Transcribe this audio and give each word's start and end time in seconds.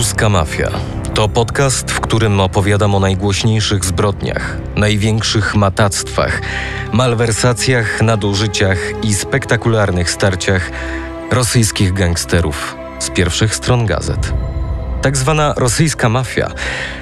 Ruska 0.00 0.28
Mafia 0.28 0.70
to 1.14 1.28
podcast, 1.28 1.90
w 1.90 2.00
którym 2.00 2.40
opowiadam 2.40 2.94
o 2.94 3.00
najgłośniejszych 3.00 3.84
zbrodniach, 3.84 4.56
największych 4.76 5.54
matactwach, 5.54 6.40
malwersacjach, 6.92 8.02
nadużyciach 8.02 8.78
i 9.02 9.14
spektakularnych 9.14 10.10
starciach 10.10 10.70
rosyjskich 11.30 11.92
gangsterów 11.92 12.76
z 12.98 13.10
pierwszych 13.10 13.54
stron 13.54 13.86
gazet. 13.86 14.32
Tak 15.02 15.16
zwana 15.16 15.54
rosyjska 15.56 16.08
mafia 16.08 16.50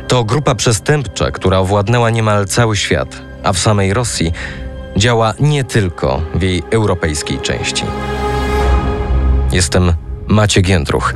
to 0.08 0.24
grupa 0.24 0.54
przestępcza, 0.54 1.30
która 1.30 1.58
owładnęła 1.58 2.10
niemal 2.10 2.46
cały 2.46 2.76
świat, 2.76 3.22
a 3.42 3.52
w 3.52 3.58
samej 3.58 3.94
Rosji 3.94 4.32
działa 4.96 5.34
nie 5.40 5.64
tylko 5.64 6.22
w 6.34 6.42
jej 6.42 6.62
europejskiej 6.70 7.38
części. 7.38 7.84
Jestem 9.52 9.92
Maciek 10.28 10.68
Jędruch 10.68 11.14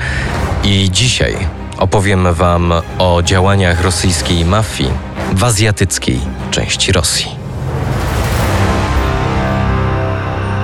i 0.65 0.91
dzisiaj 0.91 1.62
opowiem 1.83 2.35
Wam 2.35 2.73
o 2.99 3.23
działaniach 3.23 3.83
rosyjskiej 3.83 4.45
mafii 4.45 4.91
w 5.33 5.45
azjatyckiej 5.45 6.21
części 6.51 6.93
Rosji. 6.93 7.27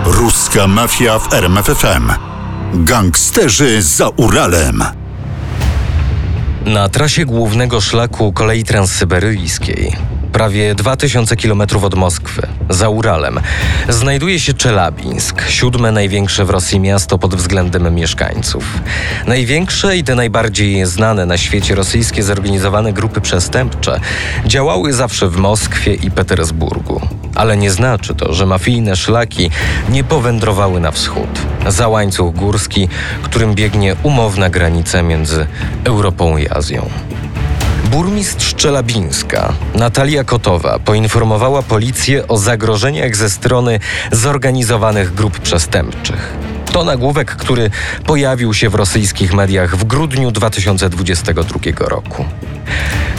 Ruska 0.04 0.66
mafia 0.66 1.18
w 1.18 1.32
RMFFM. 1.32 2.12
Gangsterzy 2.74 3.82
za 3.82 4.08
Uralem. 4.08 4.84
Na 6.64 6.88
trasie 6.88 7.24
głównego 7.24 7.80
szlaku 7.80 8.32
kolei 8.32 8.64
transsyberyjskiej 8.64 9.96
prawie 10.32 10.74
2000 10.74 11.36
km 11.36 11.62
od 11.82 11.94
Moskwy, 11.94 12.46
za 12.70 12.88
Uralem, 12.88 13.40
znajduje 13.88 14.40
się 14.40 14.54
Czelabinsk, 14.54 15.48
siódme 15.48 15.92
największe 15.92 16.44
w 16.44 16.50
Rosji 16.50 16.80
miasto 16.80 17.18
pod 17.18 17.34
względem 17.34 17.94
mieszkańców. 17.94 18.64
Największe 19.26 19.96
i 19.96 20.04
te 20.04 20.14
najbardziej 20.14 20.86
znane 20.86 21.26
na 21.26 21.38
świecie 21.38 21.74
rosyjskie 21.74 22.22
zorganizowane 22.22 22.92
grupy 22.92 23.20
przestępcze 23.20 24.00
działały 24.46 24.92
zawsze 24.92 25.28
w 25.28 25.36
Moskwie 25.36 25.94
i 25.94 26.10
Petersburgu. 26.10 27.00
Ale 27.34 27.56
nie 27.56 27.70
znaczy 27.70 28.14
to, 28.14 28.34
że 28.34 28.46
mafijne 28.46 28.96
szlaki 28.96 29.50
nie 29.88 30.04
powędrowały 30.04 30.80
na 30.80 30.90
wschód, 30.90 31.30
za 31.68 31.88
łańcuch 31.88 32.34
górski, 32.34 32.88
którym 33.22 33.54
biegnie 33.54 33.96
umowna 34.02 34.50
granica 34.50 35.02
między 35.02 35.46
Europą 35.84 36.36
i 36.36 36.48
Azją. 36.48 36.90
Burmistrz 37.90 38.54
Czelabińska, 38.54 39.52
Natalia 39.74 40.24
Kotowa, 40.24 40.78
poinformowała 40.78 41.62
policję 41.62 42.28
o 42.28 42.38
zagrożeniach 42.38 43.16
ze 43.16 43.30
strony 43.30 43.80
zorganizowanych 44.12 45.14
grup 45.14 45.38
przestępczych. 45.38 46.36
To 46.72 46.84
nagłówek, 46.84 47.36
który 47.36 47.70
pojawił 48.06 48.54
się 48.54 48.68
w 48.68 48.74
rosyjskich 48.74 49.34
mediach 49.34 49.76
w 49.76 49.84
grudniu 49.84 50.30
2022 50.30 51.88
roku. 51.88 52.24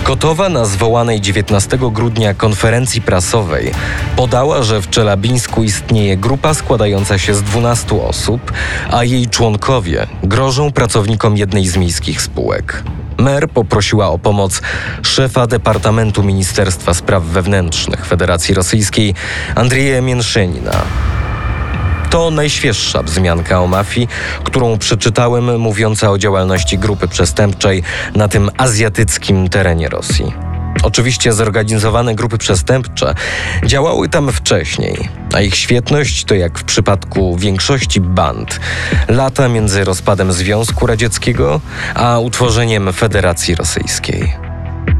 Kotowa 0.03 0.49
na 0.49 0.65
zwołanej 0.65 1.21
19 1.21 1.77
grudnia 1.91 2.33
konferencji 2.33 3.01
prasowej 3.01 3.71
podała, 4.15 4.63
że 4.63 4.81
w 4.81 4.89
Czelabińsku 4.89 5.63
istnieje 5.63 6.17
grupa 6.17 6.53
składająca 6.53 7.17
się 7.17 7.33
z 7.33 7.43
12 7.43 8.01
osób, 8.01 8.51
a 8.91 9.03
jej 9.03 9.27
członkowie 9.27 10.07
grożą 10.23 10.71
pracownikom 10.71 11.37
jednej 11.37 11.67
z 11.67 11.77
miejskich 11.77 12.21
spółek. 12.21 12.83
Mer 13.19 13.49
poprosiła 13.49 14.09
o 14.09 14.19
pomoc 14.19 14.61
szefa 15.03 15.47
Departamentu 15.47 16.23
Ministerstwa 16.23 16.93
Spraw 16.93 17.23
Wewnętrznych 17.23 18.05
Federacji 18.05 18.53
Rosyjskiej 18.53 19.15
Andrzeja 19.55 20.01
Mięszynina. 20.01 20.71
To 22.09 22.31
najświeższa 22.31 23.03
wzmianka 23.03 23.61
o 23.61 23.67
mafii, 23.67 24.07
którą 24.43 24.77
przeczytałem, 24.77 25.59
mówiąca 25.59 26.11
o 26.11 26.17
działalności 26.17 26.77
grupy 26.77 27.07
przestępczej 27.07 27.83
na 28.15 28.27
tym 28.27 28.49
azjatyckim 28.57 29.49
terenie 29.49 29.89
Rosji. 29.89 30.48
Oczywiście 30.83 31.33
zorganizowane 31.33 32.15
grupy 32.15 32.37
przestępcze 32.37 33.15
działały 33.65 34.09
tam 34.09 34.31
wcześniej, 34.31 35.09
a 35.33 35.41
ich 35.41 35.55
świetność 35.55 36.25
to 36.25 36.35
jak 36.35 36.59
w 36.59 36.63
przypadku 36.63 37.37
większości 37.37 38.01
band 38.01 38.59
lata 39.07 39.47
między 39.47 39.83
rozpadem 39.83 40.31
Związku 40.31 40.87
Radzieckiego 40.87 41.61
a 41.95 42.19
utworzeniem 42.19 42.93
Federacji 42.93 43.55
Rosyjskiej. 43.55 44.33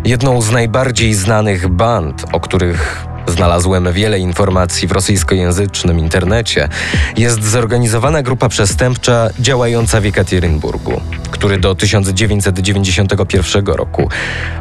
Jedną 0.06 0.42
z 0.42 0.52
najbardziej 0.52 1.14
znanych 1.14 1.68
band, 1.68 2.26
o 2.32 2.40
których 2.40 3.09
znalazłem 3.28 3.94
wiele 3.94 4.20
informacji 4.20 4.88
w 4.88 4.92
rosyjskojęzycznym 4.92 6.00
internecie, 6.00 6.70
jest 7.18 7.44
zorganizowana 7.44 8.24
grupa 8.24 8.50
przestępcza 8.50 9.30
działająca 9.40 10.02
w 10.02 10.06
Jekaterynburgu, 10.06 11.02
który 11.32 11.58
do 11.58 11.76
1991 11.76 13.66
roku 13.66 14.10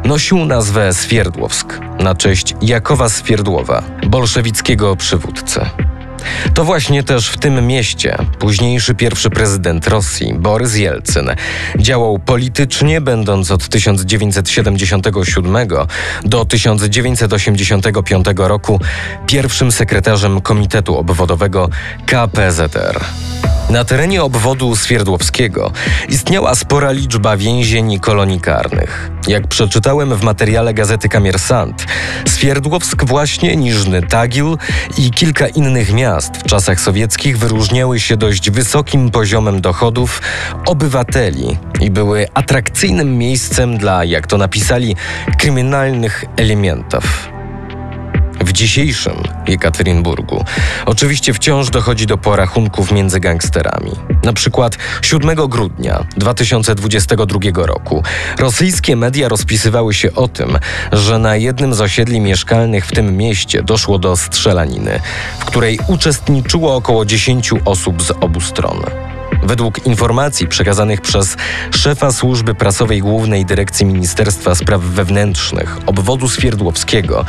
nosił 0.05 0.45
nazwę 0.45 0.93
Swierdłowsk 0.93 1.79
na 1.99 2.15
cześć 2.15 2.55
Jakowa 2.61 3.09
Swierdłowa, 3.09 3.83
bolszewickiego 4.07 4.95
przywódcy. 4.95 5.61
To 6.53 6.65
właśnie 6.65 7.03
też 7.03 7.29
w 7.29 7.37
tym 7.37 7.67
mieście 7.67 8.17
późniejszy 8.39 8.95
pierwszy 8.95 9.29
prezydent 9.29 9.87
Rosji, 9.87 10.33
Borys 10.33 10.75
Jelcyn, 10.75 11.29
działał 11.77 12.19
politycznie, 12.19 13.01
będąc 13.01 13.51
od 13.51 13.67
1977 13.67 15.67
do 16.23 16.45
1985 16.45 18.25
roku 18.35 18.79
pierwszym 19.27 19.71
sekretarzem 19.71 20.41
Komitetu 20.41 20.97
Obwodowego 20.97 21.69
KPZR. 22.05 22.99
Na 23.69 23.85
terenie 23.85 24.23
obwodu 24.23 24.75
Swierdłowskiego 24.75 25.71
istniała 26.09 26.55
spora 26.55 26.91
liczba 26.91 27.37
więzień 27.37 27.91
i 27.91 27.99
kolonii 27.99 28.41
karnych. 28.41 29.11
Jak 29.27 29.47
przeczytałem 29.47 30.15
w 30.15 30.23
materiale 30.23 30.73
gazety 30.73 31.09
Kamiersant, 31.09 31.85
Swierdłowsk 32.27 33.03
właśnie, 33.05 33.55
Niżny 33.55 34.01
Tagil 34.01 34.57
i 34.97 35.11
kilka 35.11 35.47
innych 35.47 35.93
miast 35.93 36.37
w 36.37 36.43
czasach 36.43 36.81
sowieckich 36.81 37.37
wyróżniały 37.37 37.99
się 37.99 38.17
dość 38.17 38.49
wysokim 38.49 39.11
poziomem 39.11 39.61
dochodów 39.61 40.21
obywateli 40.65 41.57
i 41.81 41.91
były 41.91 42.27
atrakcyjnym 42.33 43.17
miejscem 43.17 43.77
dla, 43.77 44.03
jak 44.05 44.27
to 44.27 44.37
napisali, 44.37 44.95
kryminalnych 45.37 46.25
elementów 46.37 47.38
w 48.49 48.51
dzisiejszym 48.51 49.13
Jekaterynburgu. 49.47 50.45
Oczywiście 50.85 51.33
wciąż 51.33 51.69
dochodzi 51.69 52.05
do 52.05 52.17
porachunków 52.17 52.91
między 52.91 53.19
gangsterami. 53.19 53.91
Na 54.23 54.33
przykład 54.33 54.77
7 55.01 55.35
grudnia 55.35 56.05
2022 56.17 57.39
roku 57.55 58.03
rosyjskie 58.39 58.95
media 58.95 59.27
rozpisywały 59.29 59.93
się 59.93 60.15
o 60.15 60.27
tym, 60.27 60.57
że 60.91 61.19
na 61.19 61.35
jednym 61.35 61.73
z 61.73 61.81
osiedli 61.81 62.19
mieszkalnych 62.21 62.85
w 62.85 62.91
tym 62.91 63.17
mieście 63.17 63.63
doszło 63.63 63.99
do 63.99 64.17
strzelaniny, 64.17 64.99
w 65.39 65.45
której 65.45 65.79
uczestniczyło 65.87 66.75
około 66.75 67.05
10 67.05 67.51
osób 67.65 68.03
z 68.03 68.11
obu 68.11 68.41
stron. 68.41 69.08
Według 69.43 69.85
informacji 69.85 70.47
przekazanych 70.47 71.01
przez 71.01 71.37
szefa 71.75 72.11
służby 72.11 72.55
prasowej 72.55 73.01
Głównej 73.01 73.45
Dyrekcji 73.45 73.85
Ministerstwa 73.85 74.55
Spraw 74.55 74.81
Wewnętrznych 74.81 75.77
obwodu 75.85 76.29
Swierdłowskiego, 76.29 77.25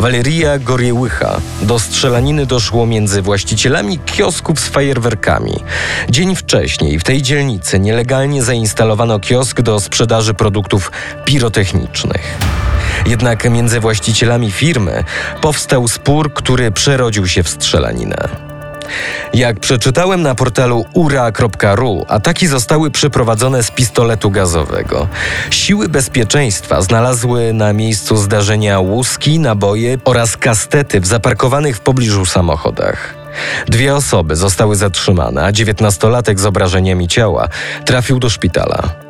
Waleria 0.00 0.58
Goriełycha, 0.58 1.40
do 1.62 1.78
strzelaniny 1.78 2.46
doszło 2.46 2.86
między 2.86 3.22
właścicielami 3.22 3.98
kiosków 3.98 4.60
z 4.60 4.68
fajerwerkami. 4.68 5.54
Dzień 6.10 6.36
wcześniej 6.36 6.98
w 6.98 7.04
tej 7.04 7.22
dzielnicy 7.22 7.80
nielegalnie 7.80 8.42
zainstalowano 8.42 9.20
kiosk 9.20 9.60
do 9.60 9.80
sprzedaży 9.80 10.34
produktów 10.34 10.92
pirotechnicznych. 11.24 12.38
Jednak 13.06 13.50
między 13.50 13.80
właścicielami 13.80 14.50
firmy 14.50 15.04
powstał 15.40 15.88
spór, 15.88 16.34
który 16.34 16.70
przerodził 16.72 17.28
się 17.28 17.42
w 17.42 17.48
strzelaninę. 17.48 18.53
Jak 19.34 19.60
przeczytałem 19.60 20.22
na 20.22 20.34
portalu 20.34 20.84
ura.ru, 20.92 22.04
ataki 22.08 22.46
zostały 22.46 22.90
przeprowadzone 22.90 23.62
z 23.62 23.70
pistoletu 23.70 24.30
gazowego. 24.30 25.08
Siły 25.50 25.88
bezpieczeństwa 25.88 26.82
znalazły 26.82 27.52
na 27.52 27.72
miejscu 27.72 28.16
zdarzenia 28.16 28.80
łuski, 28.80 29.38
naboje 29.38 29.98
oraz 30.04 30.36
kastety 30.36 31.00
w 31.00 31.06
zaparkowanych 31.06 31.76
w 31.76 31.80
pobliżu 31.80 32.26
samochodach. 32.26 33.14
Dwie 33.66 33.94
osoby 33.94 34.36
zostały 34.36 34.76
zatrzymane, 34.76 35.44
a 35.44 35.52
dziewiętnastolatek 35.52 36.40
z 36.40 36.46
obrażeniami 36.46 37.08
ciała 37.08 37.48
trafił 37.84 38.18
do 38.18 38.30
szpitala. 38.30 39.03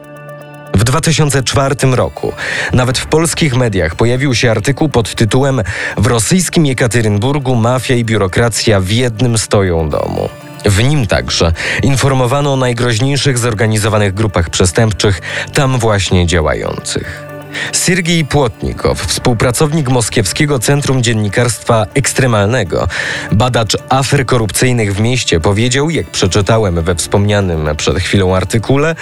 W 0.94 0.96
2004 0.96 1.74
roku 1.92 2.32
nawet 2.72 2.98
w 2.98 3.06
polskich 3.06 3.56
mediach 3.56 3.94
pojawił 3.94 4.34
się 4.34 4.50
artykuł 4.50 4.88
pod 4.88 5.14
tytułem 5.14 5.62
W 5.96 6.06
rosyjskim 6.06 6.66
Jekaterynburgu 6.66 7.54
mafia 7.54 7.94
i 7.94 8.04
biurokracja 8.04 8.80
w 8.80 8.90
jednym 8.90 9.38
stoją 9.38 9.88
domu. 9.88 10.28
W 10.64 10.82
nim 10.82 11.06
także 11.06 11.52
informowano 11.82 12.52
o 12.52 12.56
najgroźniejszych 12.56 13.38
zorganizowanych 13.38 14.14
grupach 14.14 14.50
przestępczych 14.50 15.20
tam 15.54 15.78
właśnie 15.78 16.26
działających. 16.26 17.23
Siergiej 17.72 18.24
Płotnikow, 18.24 19.00
współpracownik 19.06 19.88
Moskiewskiego 19.88 20.58
Centrum 20.58 21.02
Dziennikarstwa 21.02 21.86
Ekstremalnego, 21.94 22.88
badacz 23.32 23.76
afer 23.88 24.26
korupcyjnych 24.26 24.94
w 24.94 25.00
mieście, 25.00 25.40
powiedział, 25.40 25.90
jak 25.90 26.10
przeczytałem 26.10 26.82
we 26.82 26.94
wspomnianym 26.94 27.68
przed 27.76 27.98
chwilą 27.98 28.36
artykule, 28.36 28.94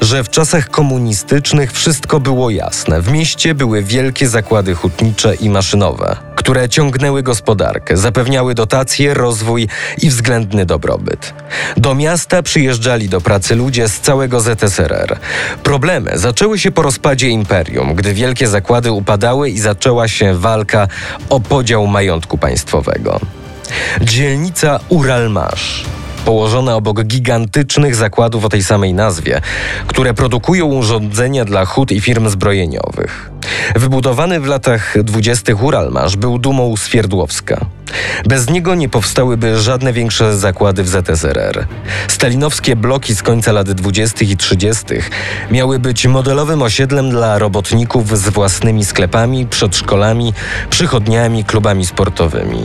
że 0.00 0.24
w 0.24 0.28
czasach 0.28 0.68
komunistycznych 0.70 1.72
wszystko 1.72 2.20
było 2.20 2.50
jasne. 2.50 3.02
W 3.02 3.12
mieście 3.12 3.54
były 3.54 3.82
wielkie 3.82 4.28
zakłady 4.28 4.74
hutnicze 4.74 5.34
i 5.34 5.50
maszynowe, 5.50 6.16
które 6.36 6.68
ciągnęły 6.68 7.22
gospodarkę, 7.22 7.96
zapewniały 7.96 8.54
dotacje, 8.54 9.14
rozwój 9.14 9.68
i 10.02 10.10
względny 10.10 10.66
dobrobyt. 10.66 11.34
Do 11.76 11.94
miasta 11.94 12.42
przyjeżdżali 12.42 13.08
do 13.08 13.20
pracy 13.20 13.54
ludzie 13.54 13.88
z 13.88 14.00
całego 14.00 14.40
ZSRR. 14.40 15.18
Problemy 15.62 16.18
zaczęły 16.18 16.58
się 16.58 16.70
po 16.70 16.82
rozpadzie 16.82 17.28
imperium, 17.28 17.94
gdy 17.98 18.14
wielkie 18.14 18.48
zakłady 18.48 18.92
upadały 18.92 19.50
i 19.50 19.60
zaczęła 19.60 20.08
się 20.08 20.34
walka 20.34 20.88
o 21.28 21.40
podział 21.40 21.86
majątku 21.86 22.38
państwowego. 22.38 23.20
Dzielnica 24.00 24.80
Uralmasz 24.88 25.84
położona 26.18 26.76
obok 26.76 27.04
gigantycznych 27.04 27.94
zakładów 27.94 28.44
o 28.44 28.48
tej 28.48 28.62
samej 28.62 28.94
nazwie, 28.94 29.40
które 29.86 30.14
produkują 30.14 30.66
urządzenia 30.66 31.44
dla 31.44 31.64
hut 31.64 31.92
i 31.92 32.00
firm 32.00 32.28
zbrojeniowych. 32.28 33.30
Wybudowany 33.76 34.40
w 34.40 34.46
latach 34.46 35.02
dwudziestych 35.02 35.62
Uralmasz 35.62 36.16
był 36.16 36.38
dumą 36.38 36.76
Swierdłowska. 36.76 37.66
Bez 38.26 38.50
niego 38.50 38.74
nie 38.74 38.88
powstałyby 38.88 39.58
żadne 39.58 39.92
większe 39.92 40.36
zakłady 40.36 40.82
w 40.82 40.88
ZSRR. 40.88 41.66
Stalinowskie 42.08 42.76
bloki 42.76 43.14
z 43.14 43.22
końca 43.22 43.52
lat 43.52 43.70
20. 43.70 44.24
i 44.24 44.36
30. 44.36 44.84
miały 45.50 45.78
być 45.78 46.06
modelowym 46.06 46.62
osiedlem 46.62 47.10
dla 47.10 47.38
robotników 47.38 48.18
z 48.18 48.28
własnymi 48.28 48.84
sklepami, 48.84 49.46
przedszkolami, 49.46 50.34
przychodniami, 50.70 51.44
klubami 51.44 51.86
sportowymi. 51.86 52.64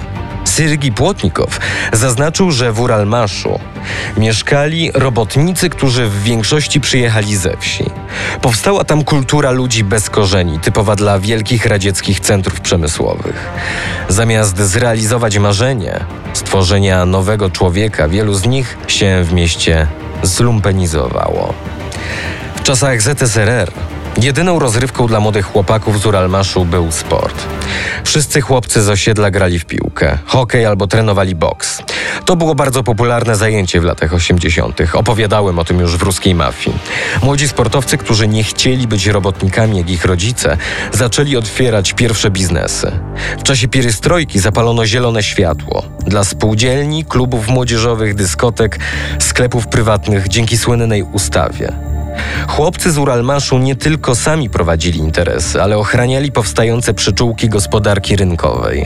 Syrgi 0.54 0.92
Płotnikow 0.92 1.60
zaznaczył, 1.94 2.52
że 2.52 2.72
w 2.72 2.80
Uralmaszu 2.80 3.60
mieszkali 4.18 4.92
robotnicy, 4.94 5.70
którzy 5.70 6.08
w 6.08 6.24
większości 6.24 6.82
przyjechali 6.82 7.38
ze 7.38 7.58
wsi. 7.58 7.86
Powstała 8.42 8.84
tam 8.84 9.04
kultura 9.04 9.52
ludzi 9.52 9.84
bez 9.84 10.10
korzeni, 10.10 10.60
typowa 10.60 10.96
dla 10.96 11.20
wielkich 11.20 11.66
radzieckich 11.66 12.20
centrów 12.20 12.62
przemysłowych. 12.62 13.50
Zamiast 14.10 14.58
zrealizować 14.58 15.38
marzenie 15.38 16.00
stworzenia 16.34 17.06
nowego 17.06 17.50
człowieka, 17.50 18.08
wielu 18.08 18.34
z 18.34 18.46
nich 18.46 18.78
się 18.88 19.24
w 19.24 19.34
mieście 19.34 19.88
zlumpenizowało. 20.24 21.54
W 22.56 22.64
czasach 22.64 23.02
ZSRR 23.02 23.72
Jedyną 24.22 24.60
rozrywką 24.60 25.08
dla 25.08 25.20
młodych 25.20 25.46
chłopaków 25.46 26.02
z 26.02 26.06
Uralmaszu 26.06 26.66
był 26.66 26.92
sport. 26.92 27.44
Wszyscy 28.04 28.42
chłopcy 28.42 28.82
z 28.82 28.90
osiedla 28.90 29.32
grali 29.32 29.60
w 29.60 29.66
piłkę, 29.66 30.18
hokej 30.26 30.66
albo 30.66 30.88
trenowali 30.88 31.36
boks. 31.36 31.82
To 32.26 32.36
było 32.36 32.56
bardzo 32.56 32.84
popularne 32.84 33.36
zajęcie 33.36 33.82
w 33.82 33.84
latach 33.84 34.14
80. 34.14 34.82
Opowiadałem 34.94 35.60
o 35.60 35.66
tym 35.66 35.80
już 35.80 35.98
w 35.98 36.02
ruskiej 36.02 36.36
mafii. 36.36 36.78
Młodzi 37.24 37.48
sportowcy, 37.48 37.98
którzy 37.98 38.28
nie 38.28 38.44
chcieli 38.44 38.88
być 38.88 39.08
robotnikami 39.08 39.78
jak 39.78 39.90
ich 39.90 40.06
rodzice, 40.06 40.58
zaczęli 40.92 41.38
otwierać 41.38 41.94
pierwsze 41.94 42.32
biznesy. 42.32 42.92
W 43.40 43.44
czasie 43.44 43.68
pierystrojki 43.68 44.40
zapalono 44.40 44.86
zielone 44.86 45.24
światło. 45.24 45.84
Dla 46.08 46.24
spółdzielni, 46.24 47.06
klubów 47.06 47.48
młodzieżowych, 47.48 48.16
dyskotek, 48.16 48.80
sklepów 49.20 49.68
prywatnych 49.68 50.28
dzięki 50.28 50.58
słynnej 50.58 51.04
ustawie. 51.04 51.93
Chłopcy 52.48 52.92
z 52.92 52.98
Uralmaszu 52.98 53.58
nie 53.58 53.76
tylko 53.76 54.16
sami 54.16 54.50
prowadzili 54.50 55.00
interesy, 55.00 55.62
ale 55.62 55.78
ochraniali 55.78 56.32
powstające 56.32 56.94
przyczółki 56.94 57.50
gospodarki 57.50 58.16
rynkowej. 58.16 58.86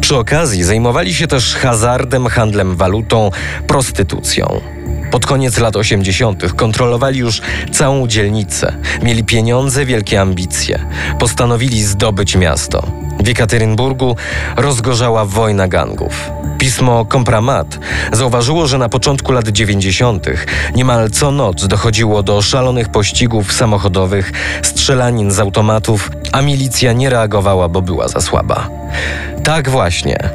Przy 0.00 0.16
okazji 0.16 0.64
zajmowali 0.64 1.14
się 1.14 1.26
też 1.26 1.54
hazardem, 1.54 2.26
handlem 2.26 2.76
walutą, 2.76 3.30
prostytucją. 3.66 4.60
Pod 5.10 5.26
koniec 5.26 5.58
lat 5.58 5.76
80. 5.76 6.52
kontrolowali 6.52 7.18
już 7.18 7.42
całą 7.72 8.06
dzielnicę. 8.08 8.76
Mieli 9.02 9.24
pieniądze, 9.24 9.84
wielkie 9.84 10.20
ambicje. 10.20 10.86
Postanowili 11.18 11.84
zdobyć 11.84 12.36
miasto. 12.36 12.86
W 13.24 13.28
Jekaterynburgu 13.28 14.16
rozgorzała 14.56 15.24
wojna 15.24 15.68
gangów. 15.68 16.30
Pismo 16.58 17.04
Kompramat 17.04 17.78
zauważyło, 18.12 18.66
że 18.66 18.78
na 18.78 18.88
początku 18.88 19.32
lat 19.32 19.48
90. 19.48 20.26
niemal 20.74 21.10
co 21.10 21.30
noc 21.30 21.66
dochodziło 21.66 22.22
do 22.22 22.42
szalonych 22.42 22.88
pościgów 22.88 23.52
samochodowych, 23.52 24.32
strzelanin 24.62 25.30
z 25.30 25.38
automatów, 25.38 26.10
a 26.32 26.42
milicja 26.42 26.92
nie 26.92 27.10
reagowała, 27.10 27.68
bo 27.68 27.82
była 27.82 28.08
za 28.08 28.20
słaba. 28.20 28.68
Tak 29.44 29.70
właśnie 29.70 30.30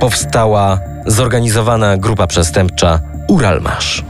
powstała 0.00 0.78
zorganizowana 1.06 1.96
grupa 1.96 2.26
przestępcza 2.26 3.00
Uralmasz. 3.28 4.04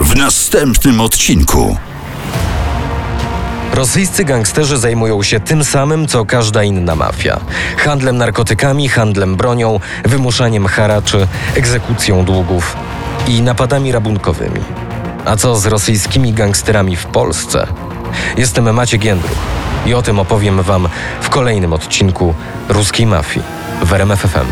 W 0.00 0.16
następnym 0.16 1.00
odcinku. 1.00 1.76
Rosyjscy 3.76 4.24
gangsterzy 4.24 4.78
zajmują 4.78 5.22
się 5.22 5.40
tym 5.40 5.64
samym, 5.64 6.06
co 6.08 6.24
każda 6.24 6.62
inna 6.62 6.94
mafia: 6.94 7.40
handlem 7.76 8.16
narkotykami, 8.16 8.88
handlem 8.88 9.36
bronią, 9.36 9.80
wymuszaniem 10.04 10.66
haraczy, 10.66 11.28
egzekucją 11.56 12.24
długów 12.24 12.76
i 13.28 13.42
napadami 13.42 13.92
rabunkowymi. 13.92 14.60
A 15.24 15.36
co 15.36 15.56
z 15.56 15.66
rosyjskimi 15.66 16.32
gangsterami 16.32 16.96
w 16.96 17.06
Polsce? 17.06 17.66
Jestem 18.36 18.74
Maciek 18.74 19.04
Jędruch 19.04 19.38
i 19.86 19.94
o 19.94 20.02
tym 20.02 20.18
opowiem 20.18 20.62
Wam 20.62 20.88
w 21.20 21.30
kolejnym 21.30 21.72
odcinku 21.72 22.34
Ruskiej 22.68 23.06
Mafii 23.06 23.46
w 23.82 23.92
RMFFM. 23.92 24.46